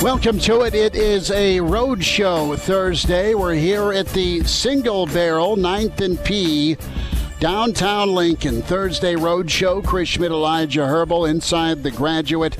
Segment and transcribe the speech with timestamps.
[0.00, 0.76] Welcome to it.
[0.76, 3.34] It is a road show Thursday.
[3.34, 6.76] We're here at the Single Barrel, 9th and P,
[7.40, 8.62] downtown Lincoln.
[8.62, 9.82] Thursday road show.
[9.82, 12.56] Chris Schmidt, Elijah Herbel inside the graduate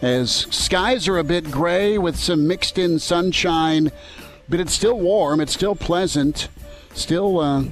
[0.00, 3.92] as skies are a bit gray with some mixed in sunshine,
[4.48, 5.42] but it's still warm.
[5.42, 6.48] It's still pleasant.
[6.94, 7.64] Still uh,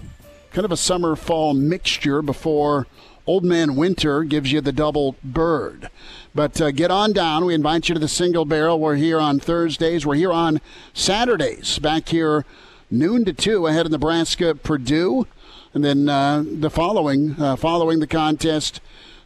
[0.53, 2.87] kind of a summer fall mixture before
[3.29, 5.91] Old Man Winter gives you the double bird.
[6.35, 7.45] But uh, get on down.
[7.45, 8.81] We invite you to the single barrel.
[8.81, 10.07] We're here on Thursdays.
[10.07, 10.63] We're here on
[10.95, 11.79] Saturdays.
[11.79, 12.47] Back here
[12.91, 15.27] noon to two ahead of Nebraska Purdue,
[15.75, 18.81] and then uh, the following uh, following the contest,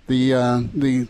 [0.09, 1.07] the uh, the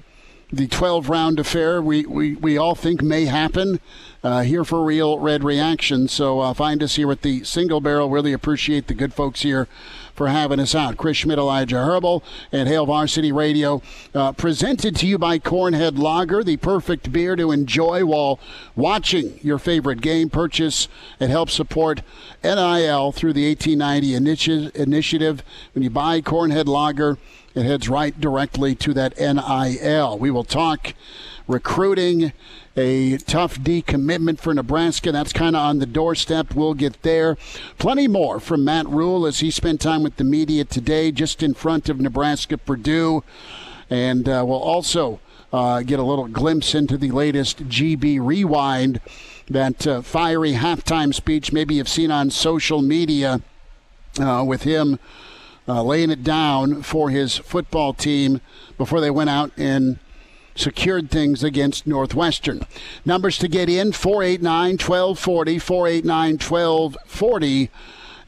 [0.52, 3.80] the 12 round affair we, we, we all think may happen
[4.22, 8.10] uh, here for real red reaction so uh, find us here at the single barrel
[8.10, 9.66] really appreciate the good folks here
[10.14, 10.96] for having us out.
[10.96, 13.82] Chris Schmidt, Elijah Herbel, and Hail Varsity Radio,
[14.14, 18.38] uh, presented to you by Cornhead Lager, the perfect beer to enjoy while
[18.76, 20.30] watching your favorite game.
[20.30, 20.88] Purchase
[21.18, 22.02] and help support
[22.42, 25.42] NIL through the 1890 initi- initiative.
[25.74, 27.18] When you buy Cornhead Lager,
[27.54, 30.18] it heads right directly to that NIL.
[30.18, 30.94] We will talk
[31.46, 32.32] recruiting
[32.76, 35.12] a tough decommitment for Nebraska.
[35.12, 36.54] That's kind of on the doorstep.
[36.54, 37.36] We'll get there.
[37.78, 41.54] Plenty more from Matt Rhule as he spent time with the media today, just in
[41.54, 43.22] front of Nebraska Purdue.
[43.90, 45.20] And uh, we'll also
[45.52, 49.00] uh, get a little glimpse into the latest GB Rewind,
[49.48, 53.42] that uh, fiery halftime speech maybe you've seen on social media
[54.18, 54.98] uh, with him.
[55.68, 58.40] Uh, laying it down for his football team
[58.76, 59.96] before they went out and
[60.54, 62.66] secured things against Northwestern.
[63.04, 67.70] Numbers to get in 489 1240, 489 1240,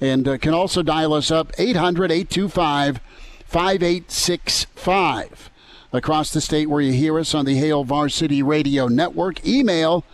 [0.01, 3.01] and uh, can also dial us up 800 825
[3.47, 5.51] 5865.
[5.93, 10.05] Across the state where you hear us on the Hail Varsity Radio Network, email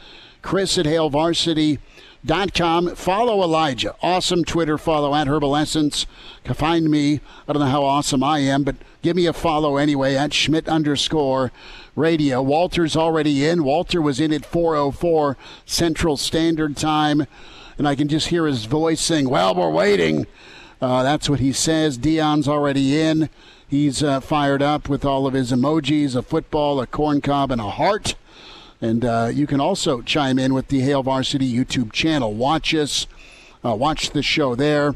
[0.43, 0.87] chris at
[2.25, 2.95] hailvarsity.com.
[2.97, 3.95] Follow Elijah.
[4.03, 6.07] Awesome Twitter follow at Herbal Essence.
[6.45, 7.21] Find me.
[7.49, 10.69] I don't know how awesome I am, but give me a follow anyway at Schmidt
[10.69, 11.53] underscore
[11.97, 12.43] radio.
[12.43, 13.65] Walter's already in.
[13.65, 15.37] Walter was in at 404
[15.67, 17.27] Central Standard Time,
[17.79, 20.27] and I can just hear his voice saying, Well, we're waiting.
[20.81, 21.99] Uh, that's what he says.
[21.99, 23.29] Dion's already in.
[23.69, 27.61] He's uh, fired up with all of his emojis a football, a corn cob, and
[27.61, 28.15] a heart.
[28.81, 32.33] And uh, you can also chime in with the Hail Varsity YouTube channel.
[32.33, 33.07] Watch us,
[33.65, 34.95] uh, watch the show there,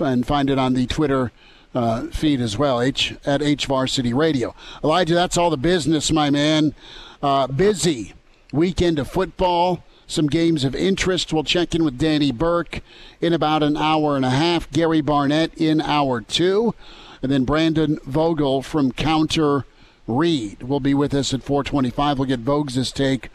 [0.00, 1.32] and find it on the Twitter
[1.74, 4.54] uh, feed as well, H at H Varsity Radio.
[4.82, 6.74] Elijah, that's all the business, my man.
[7.22, 8.14] Uh, busy
[8.52, 9.82] weekend of football.
[10.06, 11.32] Some games of interest.
[11.32, 12.80] We'll check in with Danny Burke
[13.20, 14.70] in about an hour and a half.
[14.70, 16.74] Gary Barnett in hour two.
[17.22, 19.64] And then Brandon Vogel from Counter
[20.06, 22.18] Reed will be with us at 425.
[22.18, 23.30] We'll get Vogues' take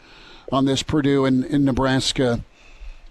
[0.50, 2.44] on this Purdue and, and Nebraska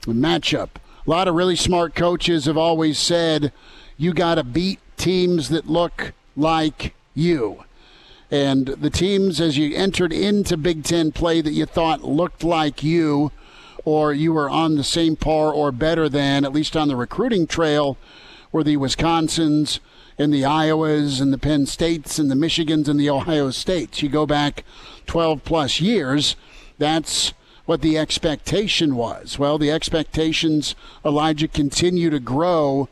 [0.01, 0.69] matchup.
[1.05, 3.51] A lot of really smart coaches have always said
[3.97, 7.63] you got to beat teams that look like you.
[8.29, 12.81] And the teams, as you entered into Big Ten play that you thought looked like
[12.81, 13.31] you,
[13.83, 17.47] or you were on the same par or better than, at least on the recruiting
[17.47, 17.97] trail,
[18.51, 19.79] were the Wisconsins
[20.17, 24.01] and the Iowas and the Penn States and the Michigans and the Ohio States.
[24.03, 24.63] You go back
[25.07, 26.35] 12 plus years,
[26.77, 27.33] that's
[27.65, 29.39] what the expectation was.
[29.39, 30.75] Well, the expectations,
[31.05, 32.89] Elijah, continue to grow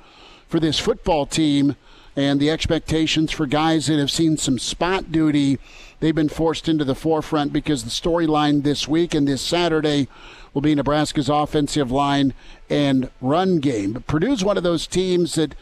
[0.47, 1.75] for this football team
[2.15, 5.59] and the expectations for guys that have seen some spot duty,
[5.99, 10.07] they've been forced into the forefront because the storyline this week and this Saturday
[10.53, 12.33] will be Nebraska's offensive line
[12.69, 13.93] and run game.
[13.93, 15.55] But Purdue's one of those teams that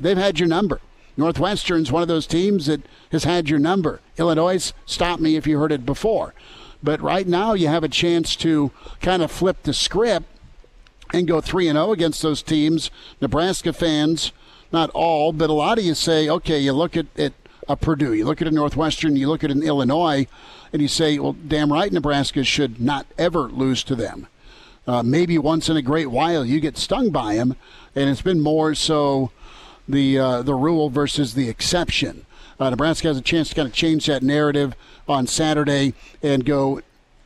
[0.00, 0.80] they've had your number.
[1.16, 4.00] Northwestern's one of those teams that has had your number.
[4.16, 6.32] Illinois, stop me if you heard it before.
[6.82, 8.70] But right now, you have a chance to
[9.00, 10.26] kind of flip the script
[11.12, 12.90] and go 3 and 0 against those teams.
[13.20, 14.32] Nebraska fans,
[14.72, 17.34] not all, but a lot of you say, okay, you look at, at
[17.68, 20.26] a Purdue, you look at a Northwestern, you look at an Illinois,
[20.72, 24.26] and you say, well, damn right, Nebraska should not ever lose to them.
[24.86, 27.54] Uh, maybe once in a great while you get stung by them,
[27.94, 29.30] and it's been more so
[29.88, 32.26] the uh, the rule versus the exception.
[32.58, 34.74] Uh, Nebraska has a chance to kind of change that narrative
[35.08, 36.80] on Saturday and go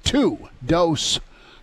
[0.04, 1.18] two dose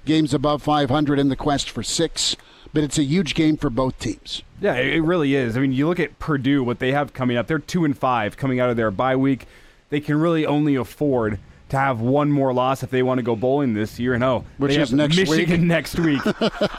[0.05, 2.35] games above 500 in the quest for six.
[2.73, 4.41] But it's a huge game for both teams.
[4.59, 5.55] Yeah, it really is.
[5.55, 7.47] I mean, you look at Purdue, what they have coming up.
[7.47, 9.45] They're two and five coming out of their bye week.
[9.89, 11.39] They can really only afford
[11.73, 14.13] to have one more loss if they want to go bowling this year.
[14.13, 15.67] And oh, which is next Michigan week.
[15.67, 16.21] next week.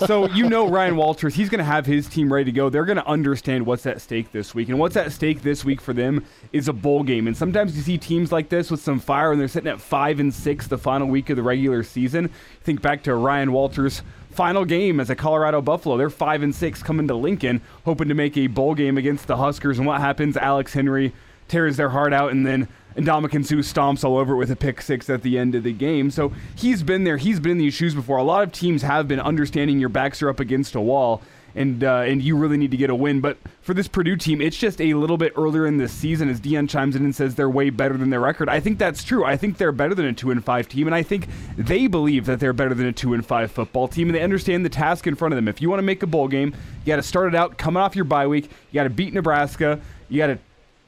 [0.07, 2.71] so you know Ryan Walters, he's going to have his team ready to go.
[2.71, 5.81] They're going to understand what's at stake this week, and what's at stake this week
[5.81, 7.27] for them is a bowl game.
[7.27, 10.21] And sometimes you see teams like this with some fire, and they're sitting at five
[10.21, 12.31] and six the final week of the regular season.
[12.63, 14.03] Think back to Ryan Walters
[14.35, 15.97] final game as a Colorado Buffalo.
[15.97, 19.37] They're five and six coming to Lincoln, hoping to make a bowl game against the
[19.37, 19.79] Huskers.
[19.79, 20.37] And what happens?
[20.37, 21.13] Alex Henery
[21.49, 24.81] tears their heart out, and then Ndamukong Suh stomps all over it with a pick
[24.81, 26.11] six at the end of the game.
[26.11, 27.17] So he's been there.
[27.17, 28.19] He's been in these shoes before.
[28.19, 31.23] A lot of teams have been understanding your backs are up against a wall.
[31.57, 34.41] And uh, and you really need to get a win, but for this Purdue team,
[34.41, 36.29] it's just a little bit earlier in the season.
[36.29, 39.05] As Dion chimes in and says they're way better than their record, I think that's
[39.05, 39.25] true.
[39.25, 42.27] I think they're better than a two and five team, and I think they believe
[42.27, 45.07] that they're better than a two and five football team, and they understand the task
[45.07, 45.47] in front of them.
[45.47, 46.49] If you want to make a bowl game,
[46.85, 48.51] you got to start it out coming off your bye week.
[48.73, 49.81] You got to beat Nebraska.
[50.09, 50.39] You got to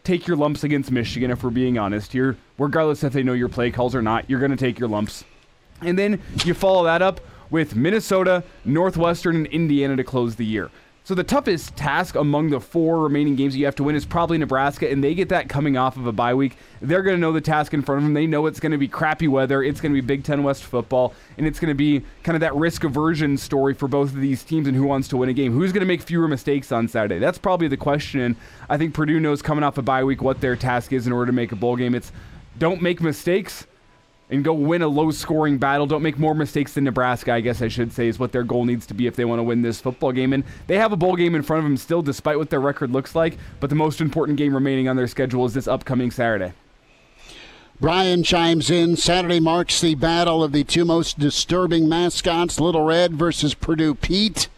[0.02, 2.36] take your lumps against Michigan, if we're being honest here.
[2.58, 5.24] Regardless if they know your play calls or not, you're going to take your lumps.
[5.80, 7.20] And then you follow that up
[7.50, 10.70] with Minnesota, Northwestern, and Indiana to close the year.
[11.06, 14.38] So the toughest task among the four remaining games you have to win is probably
[14.38, 16.56] Nebraska, and they get that coming off of a bye week.
[16.82, 18.14] They're going to know the task in front of them.
[18.14, 19.62] They know it's going to be crappy weather.
[19.62, 22.40] It's going to be Big Ten West football, and it's going to be kind of
[22.40, 25.32] that risk aversion story for both of these teams and who wants to win a
[25.32, 25.52] game.
[25.52, 27.20] Who's going to make fewer mistakes on Saturday?
[27.20, 28.34] That's probably the question.
[28.68, 31.26] I think Purdue knows coming off a bye week what their task is in order
[31.26, 31.94] to make a bowl game.
[31.94, 32.10] It's
[32.58, 33.64] don't make mistakes
[34.28, 35.86] and go win a low scoring battle.
[35.86, 38.64] Don't make more mistakes than Nebraska, I guess I should say, is what their goal
[38.64, 40.32] needs to be if they want to win this football game.
[40.32, 42.90] And they have a bowl game in front of them still, despite what their record
[42.90, 43.38] looks like.
[43.60, 46.52] But the most important game remaining on their schedule is this upcoming Saturday.
[47.78, 48.96] Brian chimes in.
[48.96, 54.48] Saturday marks the battle of the two most disturbing mascots, Little Red versus Purdue Pete.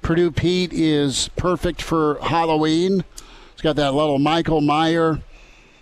[0.00, 3.04] Purdue Pete is perfect for Halloween.
[3.52, 5.20] He's got that little Michael Meyer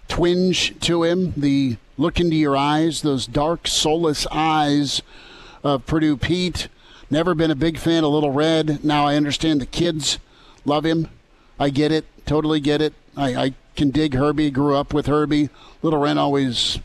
[0.09, 1.33] twinge to him.
[1.37, 5.03] The look into your eyes, those dark, soulless eyes
[5.63, 6.69] of Purdue Pete.
[7.11, 8.83] Never been a big fan of Little Red.
[8.85, 10.19] Now I understand the kids
[10.65, 11.09] love him.
[11.59, 12.07] I get it.
[12.25, 12.95] Totally get it.
[13.17, 14.51] I, I can dig Herbie.
[14.51, 15.51] Grew up with Herbie.
[15.83, 16.79] Little Red always,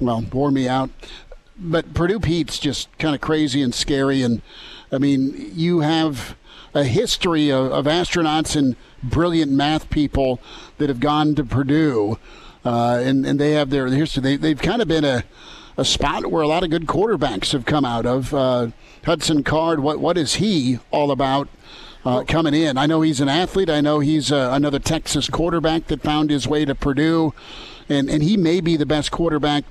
[0.00, 0.90] well, bore me out.
[1.56, 4.22] But Purdue Pete's just kind of crazy and scary.
[4.22, 4.42] And
[4.90, 6.36] I mean, you have
[6.74, 10.40] a history of, of astronauts and brilliant math people
[10.78, 12.18] that have gone to Purdue,
[12.64, 14.22] uh, and and they have their history.
[14.22, 15.24] They they've kind of been a
[15.76, 18.34] a spot where a lot of good quarterbacks have come out of.
[18.34, 18.68] Uh,
[19.04, 21.48] Hudson Card, what what is he all about?
[22.04, 23.68] Uh, coming in, I know he's an athlete.
[23.68, 27.34] I know he's uh, another Texas quarterback that found his way to Purdue,
[27.88, 29.64] and and he may be the best quarterback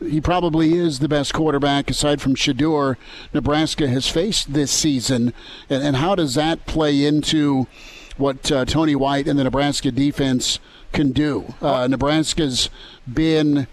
[0.00, 2.96] he probably is the best quarterback aside from Shedeur
[3.32, 5.32] Nebraska has faced this season.
[5.70, 7.66] And, and how does that play into
[8.16, 10.58] what uh, Tony White and the Nebraska defense
[10.92, 11.54] can do?
[11.60, 12.70] Uh, Nebraska's
[13.12, 13.66] been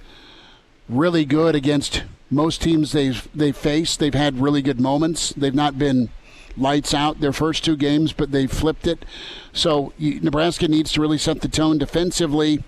[0.90, 4.00] really good against most teams they've they've faced.
[4.00, 5.30] They've had really good moments.
[5.30, 6.10] They've not been
[6.58, 9.06] lights out their first two games, but they flipped it.
[9.54, 12.64] So you, Nebraska needs to really set the tone defensively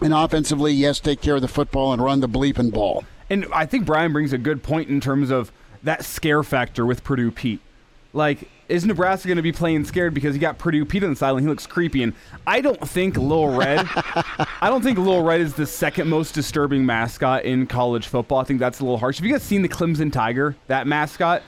[0.00, 3.04] and offensively, yes, take care of the football and run the bleeping ball.
[3.30, 7.04] And I think Brian brings a good point in terms of that scare factor with
[7.04, 7.60] Purdue Pete.
[8.12, 11.16] Like, is Nebraska going to be playing scared because he got Purdue Pete on the
[11.16, 11.42] sideline?
[11.42, 12.12] He looks creepy, and
[12.46, 13.86] I don't think Lil Red.
[13.86, 18.38] I don't think Lil Red is the second most disturbing mascot in college football.
[18.38, 19.18] I think that's a little harsh.
[19.18, 20.56] Have you guys seen the Clemson Tiger?
[20.68, 21.42] That mascot.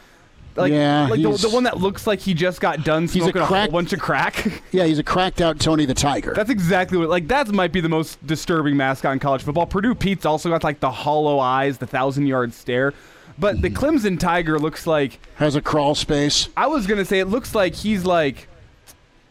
[0.57, 3.47] Like, yeah, like the, the, one that looks like he just got done smoking a,
[3.47, 4.63] crack, a, whole bunch of crack.
[4.71, 6.33] Yeah, he's a cracked out Tony the Tiger.
[6.35, 7.09] That's exactly what.
[7.09, 9.67] Like that might be the most disturbing mascot in college football.
[9.67, 12.93] Purdue Pete's also got like the hollow eyes, the thousand yard stare.
[13.39, 16.49] But the Clemson Tiger looks like has a crawl space.
[16.57, 18.49] I was gonna say it looks like he's like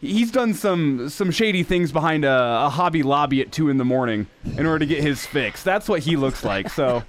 [0.00, 3.84] he's done some some shady things behind a, a, Hobby Lobby at two in the
[3.84, 5.62] morning in order to get his fix.
[5.62, 6.68] That's what he looks like.
[6.68, 7.02] So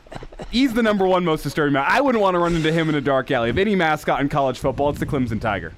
[0.50, 1.76] he's the number one most disturbing.
[1.76, 3.50] I wouldn't want to run into him in a dark alley.
[3.50, 5.72] If any mascot in college football, it's the Clemson Tiger.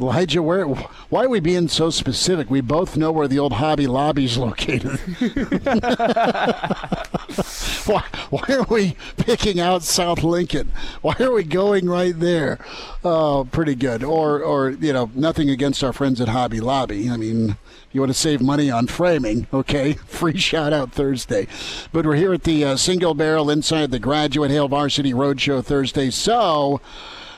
[0.00, 0.64] Elijah, where?
[0.64, 2.50] Why are we being so specific?
[2.50, 4.98] We both know where the old Hobby Lobby's located.
[7.86, 10.72] why, why are we picking out South Lincoln?
[11.02, 12.58] Why are we going right there?
[13.04, 14.02] Oh, pretty good.
[14.02, 17.10] Or, or you know, nothing against our friends at Hobby Lobby.
[17.10, 17.56] I mean,
[17.92, 19.92] you want to save money on framing, okay?
[20.06, 21.46] Free shout out Thursday.
[21.92, 26.10] But we're here at the uh, single barrel inside the Graduate Hail Varsity Roadshow Thursday.
[26.10, 26.80] So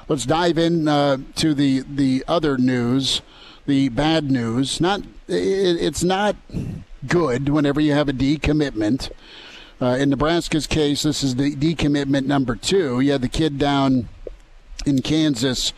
[0.08, 3.22] let's dive in uh, to the the other news,
[3.66, 4.80] the bad news.
[4.80, 6.36] Not it, it's not
[7.06, 9.10] good whenever you have a decommitment.
[9.82, 13.00] Uh, in Nebraska's case, this is the decommitment number two.
[13.00, 14.08] You had the kid down
[14.86, 15.72] in Kansas,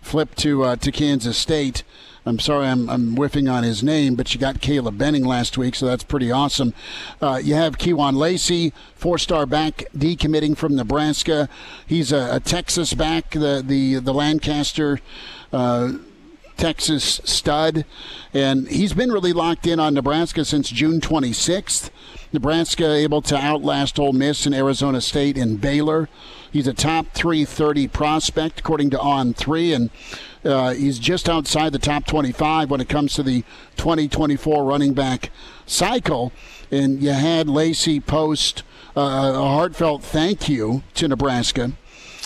[0.00, 1.82] flipped to uh, to Kansas State.
[2.24, 5.74] I'm sorry, I'm, I'm whiffing on his name, but you got Caleb Benning last week,
[5.74, 6.72] so that's pretty awesome.
[7.20, 11.46] Uh, you have Kewan Lacy, four-star back, decommitting from Nebraska.
[11.86, 15.00] He's a, a Texas back, the the the Lancaster.
[15.52, 15.92] Uh,
[16.60, 17.86] Texas stud,
[18.34, 21.88] and he's been really locked in on Nebraska since June 26th.
[22.34, 26.10] Nebraska able to outlast Ole Miss and Arizona State and Baylor.
[26.52, 29.90] He's a top 330 prospect according to On3, and
[30.44, 33.40] uh, he's just outside the top 25 when it comes to the
[33.78, 35.30] 2024 running back
[35.64, 36.30] cycle.
[36.70, 38.64] And you had Lacy post
[38.94, 39.00] uh,
[39.34, 41.72] a heartfelt thank you to Nebraska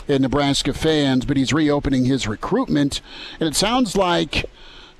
[0.08, 3.00] and Nebraska fans, but he's reopening his recruitment.
[3.40, 4.44] And it sounds like,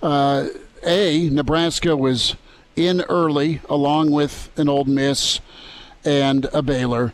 [0.03, 0.49] uh,
[0.87, 2.37] A, Nebraska was
[2.77, 5.41] in early along with an Ole Miss
[6.05, 7.13] and a Baylor,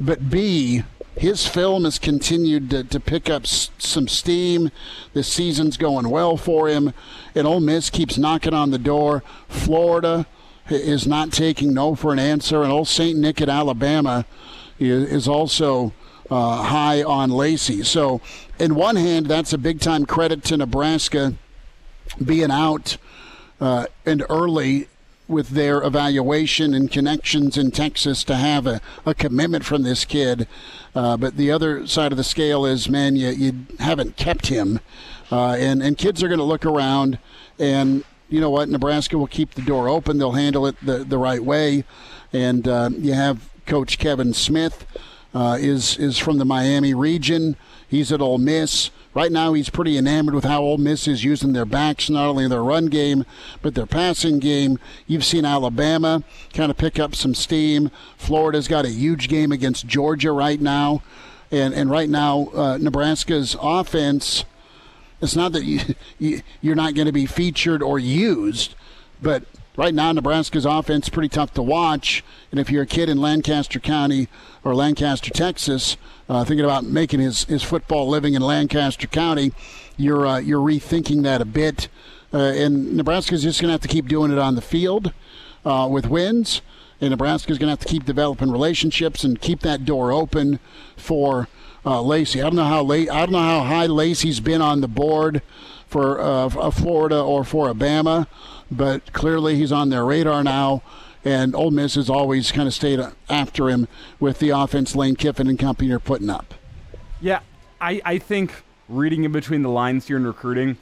[0.00, 0.82] but B,
[1.16, 4.70] his film has continued to, to pick up s- some steam.
[5.12, 6.94] The season's going well for him,
[7.34, 9.22] and Ole Miss keeps knocking on the door.
[9.48, 10.26] Florida
[10.70, 13.18] is not taking no for an answer, and Old St.
[13.18, 14.24] Nick at Alabama
[14.78, 15.92] is also
[16.32, 17.82] uh, high on Lacy.
[17.82, 18.22] So,
[18.58, 21.34] in one hand, that's a big time credit to Nebraska
[22.24, 22.96] being out
[23.60, 24.88] uh, and early
[25.28, 30.48] with their evaluation and connections in Texas to have a, a commitment from this kid.
[30.94, 34.80] Uh, but the other side of the scale is, man, you, you haven't kept him.
[35.30, 37.18] Uh, and, and kids are going to look around,
[37.58, 38.68] and you know what?
[38.68, 40.18] Nebraska will keep the door open.
[40.18, 41.84] They'll handle it the, the right way.
[42.32, 44.86] And uh, you have Coach Kevin Smith.
[45.34, 47.56] Uh, is is from the Miami region.
[47.88, 48.90] He's at Ole Miss.
[49.14, 52.44] Right now, he's pretty enamored with how Ole Miss is using their backs, not only
[52.44, 53.26] in their run game,
[53.60, 54.78] but their passing game.
[55.06, 56.22] You've seen Alabama
[56.54, 57.90] kind of pick up some steam.
[58.16, 61.02] Florida's got a huge game against Georgia right now.
[61.50, 64.46] And, and right now, uh, Nebraska's offense,
[65.20, 65.80] it's not that you,
[66.18, 68.74] you, you're not going to be featured or used,
[69.20, 69.44] but
[69.76, 72.24] right now Nebraska's offense pretty tough to watch.
[72.50, 74.28] And if you're a kid in Lancaster County
[74.64, 75.96] or Lancaster, Texas,
[76.28, 79.52] uh, thinking about making his, his football living in Lancaster County,
[79.96, 81.88] you're uh, you're rethinking that a bit.
[82.32, 85.12] Uh, and Nebraska's just going to have to keep doing it on the field
[85.64, 86.62] uh, with wins.
[87.00, 90.60] And Nebraska's going to have to keep developing relationships and keep that door open
[90.96, 91.48] for
[91.84, 92.40] uh, Lacy.
[92.40, 93.10] I don't know how late.
[93.10, 95.42] I don't know how high Lacy's been on the board
[95.88, 98.26] for uh, Florida or for Alabama,
[98.76, 100.82] but clearly he's on their radar now.
[101.24, 103.86] And Ole Miss has always kind of stayed after him
[104.18, 106.54] with the offense Lane Kiffin and company are putting up.
[107.20, 107.40] Yeah,
[107.80, 110.78] I, I think reading in between the lines here in recruiting,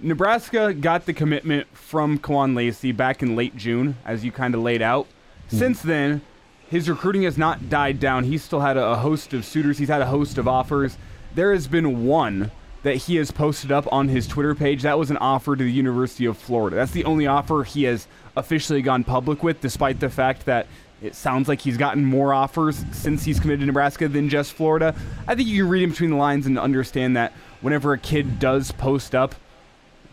[0.00, 4.62] Nebraska got the commitment from Kewan Lacy back in late June, as you kind of
[4.62, 5.06] laid out.
[5.50, 5.58] Mm.
[5.58, 6.22] Since then,
[6.68, 8.24] his recruiting has not died down.
[8.24, 10.96] He's still had a, a host of suitors, he's had a host of offers.
[11.34, 12.50] There has been one
[12.84, 14.82] that he has posted up on his Twitter page.
[14.82, 16.76] That was an offer to the University of Florida.
[16.76, 20.66] That's the only offer he has officially gone public with, despite the fact that
[21.02, 24.94] it sounds like he's gotten more offers since he's committed to Nebraska than just Florida.
[25.26, 28.38] I think you can read in between the lines and understand that whenever a kid
[28.38, 29.34] does post up,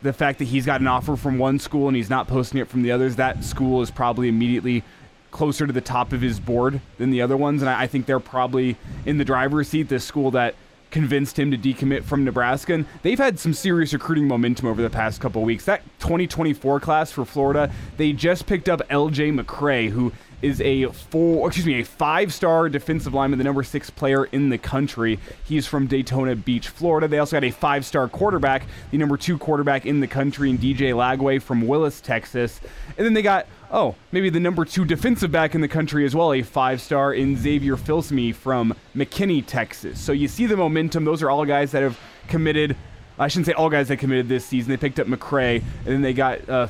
[0.02, 2.70] the fact that he's got an offer from one school and he's not posting it
[2.70, 4.84] from the others, that school is probably immediately
[5.30, 7.62] closer to the top of his board than the other ones.
[7.62, 10.56] And I, think they're probably in the driver's seat, the school that
[10.92, 12.74] convinced him to decommit from Nebraska.
[12.74, 15.66] And they've had some serious recruiting momentum over the past couple weeks.
[15.66, 21.48] That 2024 class for Florida, they just picked up LJ McCray, who is a four,
[21.48, 25.20] excuse me, a five-star defensive lineman, the number six player in the country.
[25.44, 27.08] He's from Daytona Beach, Florida.
[27.08, 30.94] They also got a five-star quarterback, the number two quarterback in the country, in DJ
[30.94, 32.60] Lagway from Willis, Texas.
[32.98, 36.16] And then they got oh, maybe the number two defensive back in the country as
[36.16, 40.00] well, a five star in Xavier Filsaime from McKinney, Texas.
[40.00, 41.06] So you see the momentum.
[41.06, 42.76] Those are all guys that have committed.
[43.18, 44.72] I shouldn't say all guys that committed this season.
[44.72, 46.68] They picked up McCray, and then they got uh,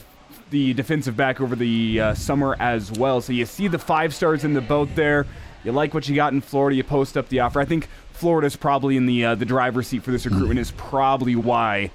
[0.50, 3.22] the defensive back over the uh, summer as well.
[3.22, 5.26] So you see the five stars in the boat there.
[5.64, 6.76] You like what you got in Florida.
[6.76, 7.60] You post up the offer.
[7.60, 10.60] I think Florida's probably in the uh, the driver's seat for this recruitment.
[10.60, 11.92] Is probably why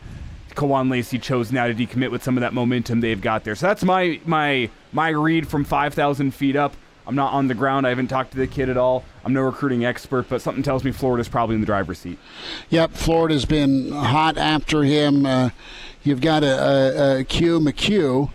[0.57, 3.55] Kewan Lacy chose now to decommit with some of that momentum they've got there.
[3.55, 6.75] So that's my my my read from 5,000 feet up.
[7.07, 7.87] I'm not on the ground.
[7.87, 9.05] I haven't talked to the kid at all.
[9.25, 12.19] I'm no recruiting expert, but something tells me Florida's probably in the driver's seat.
[12.71, 15.25] Yep, Florida's been hot after him.
[15.25, 15.51] Uh,
[16.07, 18.33] you've got a, a, a Q McHugh.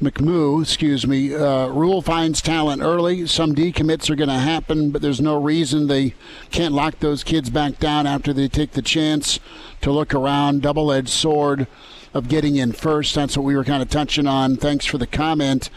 [0.00, 1.34] McMoo, excuse me.
[1.34, 3.26] Uh, Rhule finds talent early.
[3.26, 6.12] Some decommits are going to happen, but there's no reason they
[6.50, 9.40] can't lock those kids back down after they take the chance
[9.80, 10.60] to look around.
[10.60, 11.66] Double edged sword
[12.12, 13.14] of getting in first.
[13.14, 14.58] That's what we were kind of touching on.
[14.58, 15.70] Thanks for the comment.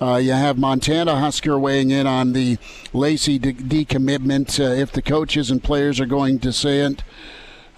[0.00, 2.56] Uh, you have Montana Husker weighing in on the
[2.94, 4.58] Lacy de- decommitment.
[4.58, 7.02] Uh, if the coaches and players are going to say it,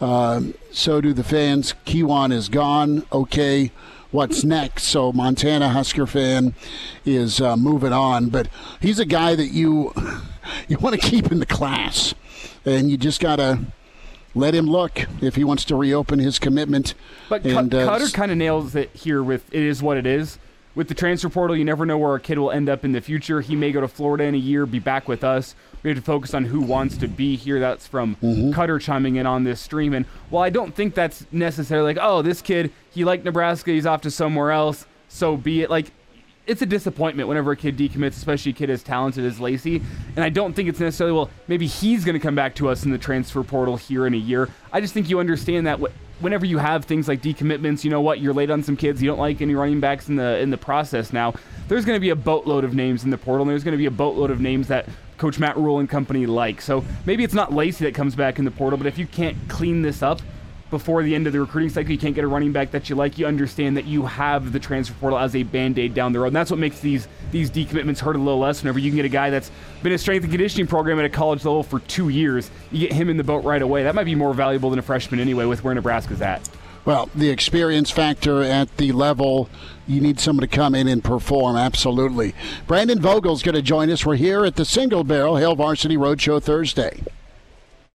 [0.00, 1.74] uh, so do the fans.
[1.86, 3.04] Kewan is gone.
[3.12, 3.72] Okay,
[4.10, 4.84] what's next?
[4.84, 6.54] So Montana Husker fan
[7.04, 8.48] is uh, moving on, but
[8.80, 9.92] he's a guy that you
[10.68, 12.14] you want to keep in the class,
[12.64, 13.60] and you just gotta
[14.34, 16.94] let him look if he wants to reopen his commitment.
[17.28, 20.38] But and, uh, Cutter kind of nails it here with it is what it is.
[20.78, 23.00] With the transfer portal, you never know where a kid will end up in the
[23.00, 23.40] future.
[23.40, 25.56] He may go to Florida in a year, be back with us.
[25.82, 27.58] We have to focus on who wants to be here.
[27.58, 28.52] That's from mm-hmm.
[28.52, 29.92] Cutter chiming in on this stream.
[29.92, 33.86] And while I don't think that's necessarily like, oh, this kid, he liked Nebraska, he's
[33.86, 35.68] off to somewhere else, so be it.
[35.68, 35.90] Like,
[36.46, 39.82] it's a disappointment whenever a kid decommits, especially a kid as talented as Lacy.
[40.14, 42.84] And I don't think it's necessarily, well, maybe he's going to come back to us
[42.84, 44.48] in the transfer portal here in a year.
[44.72, 45.80] I just think you understand that
[46.20, 49.08] whenever you have things like decommitments, you know what, you're late on some kids, you
[49.08, 51.34] don't like any running backs in the in the process now.
[51.68, 53.78] There's going to be a boatload of names in the portal, and there's going to
[53.78, 56.60] be a boatload of names that Coach Matt Rhule and company like.
[56.60, 59.36] So maybe it's not Lacy that comes back in the portal, but if you can't
[59.48, 60.20] clean this up,
[60.70, 62.96] before the end of the recruiting cycle, you can't get a running back that you
[62.96, 66.28] like, you understand that you have the transfer portal as a band-aid down the road.
[66.28, 69.04] And that's what makes these these decommitments hurt a little less whenever you can get
[69.04, 69.50] a guy that's
[69.82, 72.50] been a strength and conditioning program at a college level for two years.
[72.70, 73.82] You get him in the boat right away.
[73.82, 76.48] That might be more valuable than a freshman anyway with where Nebraska's at.
[76.84, 79.50] Well, the experience factor at the level,
[79.86, 82.34] you need someone to come in and perform, absolutely.
[82.66, 84.06] Brandon Vogel's going to join us.
[84.06, 87.02] We're here at the Single Barrel Hail Varsity Roadshow Thursday.